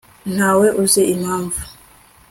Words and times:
ntawe 0.35 0.67
uzi 0.81 1.01
impamvu 1.13 1.59